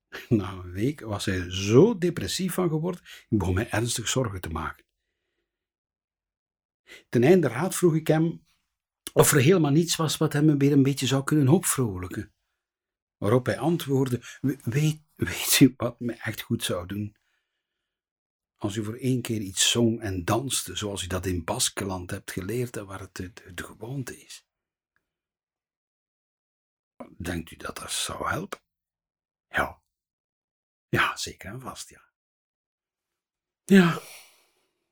[0.29, 4.49] Na een week was hij zo depressief van geworden, ik begon mij ernstig zorgen te
[4.49, 4.85] maken.
[7.09, 8.45] Ten einde raad vroeg ik hem
[9.13, 12.33] of er helemaal niets was wat hem weer een beetje zou kunnen opvrolijken.
[13.17, 14.21] Waarop hij antwoordde:
[14.63, 17.15] weet, weet u wat me echt goed zou doen?
[18.55, 22.31] Als u voor één keer iets zong en danste, zoals u dat in Baskeland hebt
[22.31, 24.45] geleerd en waar het de, de gewoonte is.
[27.17, 28.59] Denkt u dat dat zou helpen?
[29.49, 29.81] Ja.
[30.89, 32.01] Ja, zeker en vast, ja.
[33.65, 34.01] Ja,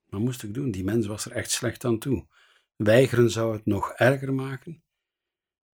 [0.06, 0.72] wat moest ik doen?
[0.72, 2.28] Die mens was er echt slecht aan toe.
[2.76, 4.84] Weigeren zou het nog erger maken.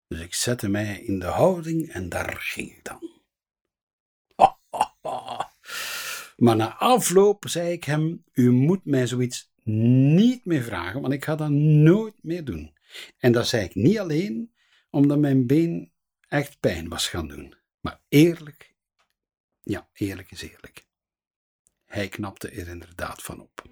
[0.08, 3.16] Dus ik zette mij in de houding en daar ging ik dan.
[6.38, 11.26] Maar na afloop zei ik hem: U moet mij zoiets niet meer vragen, want ik
[11.26, 12.76] ga dat nooit meer doen.
[13.18, 14.54] En dat zei ik niet alleen
[14.90, 15.92] omdat mijn been
[16.28, 17.56] echt pijn was gaan doen.
[17.80, 18.76] Maar eerlijk,
[19.64, 20.86] ja, eerlijk is eerlijk.
[21.86, 23.64] Hij knapte er inderdaad van op.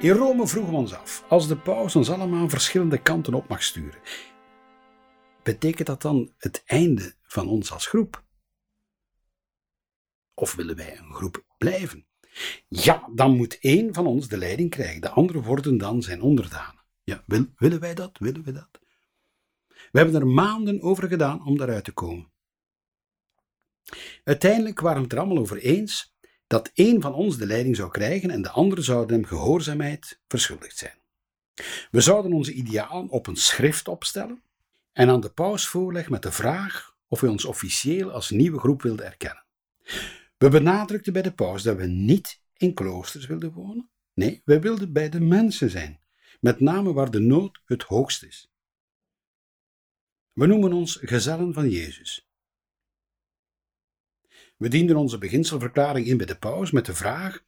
[0.00, 3.62] In Rome vroegen we ons af, als de paus ons allemaal verschillende kanten op mag
[3.62, 4.00] sturen,
[5.42, 8.24] betekent dat dan het einde van ons als groep?
[10.34, 12.06] Of willen wij een groep blijven?
[12.68, 16.84] Ja, dan moet één van ons de leiding krijgen, de anderen worden dan zijn onderdanen.
[17.04, 18.18] Ja, wil, willen wij dat?
[18.18, 18.80] Willen we dat?
[19.66, 22.32] We hebben er maanden over gedaan om daaruit te komen.
[24.24, 26.15] Uiteindelijk waren we het er allemaal over eens
[26.46, 30.76] dat één van ons de leiding zou krijgen en de anderen zouden hem gehoorzaamheid verschuldigd
[30.76, 30.98] zijn.
[31.90, 34.42] We zouden onze idealen op een schrift opstellen
[34.92, 38.82] en aan de paus voorleggen met de vraag of hij ons officieel als nieuwe groep
[38.82, 39.44] wilde erkennen.
[40.36, 43.90] We benadrukten bij de paus dat we niet in kloosters wilden wonen.
[44.14, 46.00] Nee, wij wilden bij de mensen zijn,
[46.40, 48.50] met name waar de nood het hoogst is.
[50.32, 52.25] We noemen ons gezellen van Jezus.
[54.56, 57.44] We dienden onze beginselverklaring in bij de paus met de vraag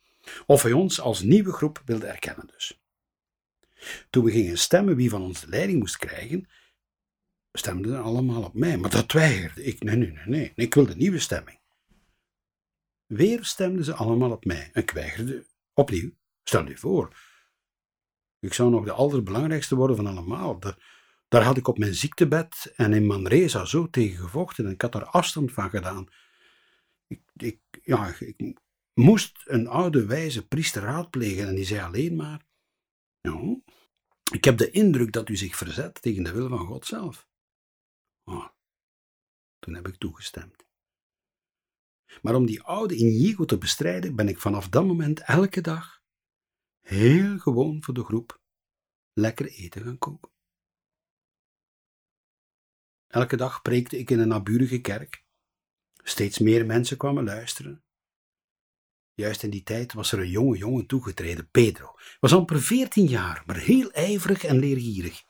[0.47, 2.81] of hij ons als nieuwe groep wilde erkennen dus.
[4.11, 6.49] Toen we gingen stemmen wie van ons de leiding moest krijgen,
[7.53, 9.83] stemden allemaal op mij, maar dat weigerde ik.
[9.83, 11.59] Nee, nee, nee, nee, ik wilde nieuwe stemming.
[13.07, 16.11] Weer stemden ze allemaal op mij en ik weigerde opnieuw.
[16.45, 17.17] Stel je voor,
[18.41, 20.59] ik zou nog de allerbelangrijkste worden van allemaal.
[21.29, 24.93] Daar, had ik op mijn ziektebed en in Manresa zo tegen gevochten en ik had
[24.93, 26.09] daar afstand van gedaan.
[27.43, 28.59] Ik, ja, ik
[28.95, 32.47] moest een oude wijze priester raadplegen en die zei alleen maar:
[33.20, 33.57] ja,
[34.32, 37.28] Ik heb de indruk dat u zich verzet tegen de wil van God zelf.
[39.59, 40.66] Toen heb ik toegestemd.
[42.22, 46.03] Maar om die oude Inigo te bestrijden, ben ik vanaf dat moment elke dag
[46.80, 48.43] heel gewoon voor de groep
[49.12, 50.30] lekker eten gaan koken.
[53.07, 55.26] Elke dag preekte ik in een naburige kerk.
[56.09, 57.83] Steeds meer mensen kwamen luisteren.
[59.15, 61.95] Juist in die tijd was er een jonge jongen toegetreden, Pedro.
[62.21, 65.23] Was amper veertien jaar, maar heel ijverig en leergierig.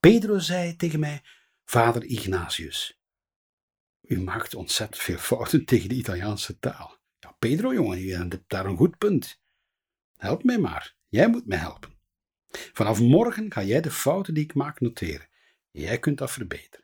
[0.00, 1.22] Pedro zei tegen mij:
[1.64, 3.00] Vader Ignatius,
[4.00, 6.98] u maakt ontzettend veel fouten tegen de Italiaanse taal.
[7.18, 9.40] Ja, Pedro, jongen, je hebt daar een goed punt.
[10.16, 11.94] Help mij maar, jij moet mij helpen.
[12.48, 15.28] Vanaf morgen ga jij de fouten die ik maak noteren.
[15.70, 16.81] Jij kunt dat verbeteren.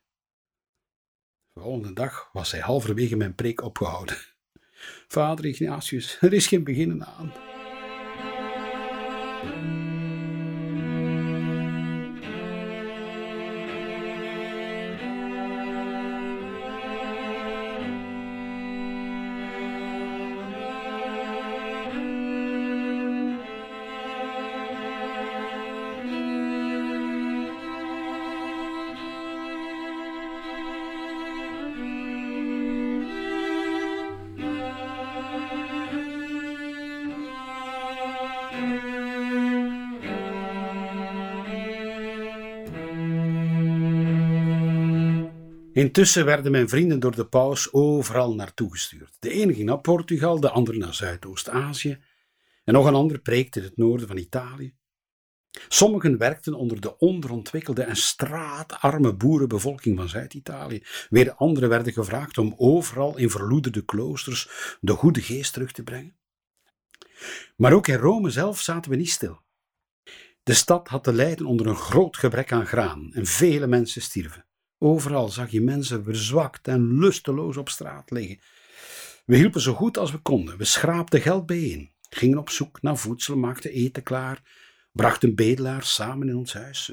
[1.58, 4.16] De volgende dag was hij halverwege mijn preek opgehouden.
[5.08, 7.32] Vader Ignatius, er is geen beginnen aan.
[45.78, 49.16] Intussen werden mijn vrienden door de paus overal naartoe gestuurd.
[49.18, 51.98] De ene ging naar Portugal, de andere naar Zuidoost-Azië
[52.64, 54.74] en nog een ander preekte in het noorden van Italië.
[55.68, 60.82] Sommigen werkten onder de onderontwikkelde en straatarme boerenbevolking van Zuid-Italië.
[61.08, 64.48] Weer anderen werden gevraagd om overal in verloederde kloosters
[64.80, 66.16] de goede geest terug te brengen.
[67.56, 69.40] Maar ook in Rome zelf zaten we niet stil.
[70.42, 74.47] De stad had te lijden onder een groot gebrek aan graan en vele mensen stierven.
[74.78, 78.40] Overal zag je mensen verzwakt en lusteloos op straat liggen.
[79.24, 80.56] We hielpen zo goed als we konden.
[80.56, 84.42] We schraapten geld bijeen, gingen op zoek naar voedsel, maakten eten klaar,
[84.92, 86.92] brachten bedelaars samen in ons huis.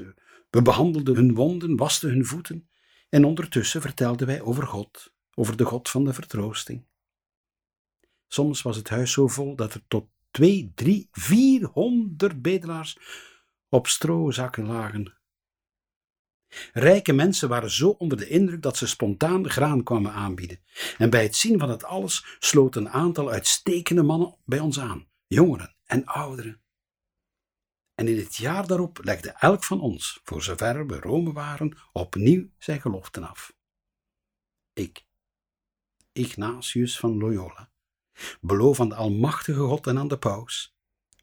[0.50, 2.68] We behandelden hun wonden, wasten hun voeten
[3.08, 6.84] en ondertussen vertelden wij over God, over de God van de vertroosting.
[8.28, 12.98] Soms was het huis zo vol dat er tot twee, drie, vierhonderd bedelaars
[13.68, 15.15] op strozakken lagen
[16.72, 20.60] Rijke mensen waren zo onder de indruk dat ze spontaan graan kwamen aanbieden.
[20.98, 25.06] En bij het zien van het alles sloot een aantal uitstekende mannen bij ons aan,
[25.26, 26.60] jongeren en ouderen.
[27.94, 32.48] En in het jaar daarop legde elk van ons, voor zover we Rome waren, opnieuw
[32.58, 33.54] zijn geloften af.
[34.72, 35.04] Ik,
[36.12, 37.70] Ignatius van Loyola,
[38.40, 40.75] beloof aan de Almachtige God en aan de Paus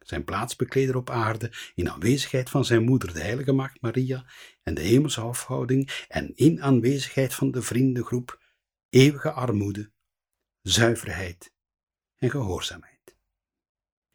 [0.03, 4.25] zijn plaatsbekleder op aarde, in aanwezigheid van zijn moeder, de heilige maagd Maria,
[4.63, 8.41] en de hemelse afhouding, en in aanwezigheid van de vriendengroep,
[8.89, 9.91] eeuwige armoede,
[10.61, 11.53] zuiverheid
[12.17, 13.15] en gehoorzaamheid.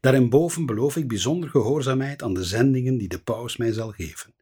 [0.01, 4.35] Daarinboven beloof ik bijzonder gehoorzaamheid aan de zendingen die de paus mij zal geven.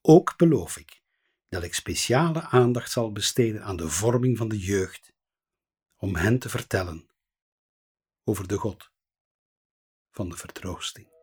[0.00, 1.02] Ook beloof ik
[1.48, 5.12] dat ik speciale aandacht zal besteden aan de vorming van de jeugd,
[5.96, 7.08] om hen te vertellen
[8.24, 8.92] over de God
[10.14, 11.13] van de vertroosting.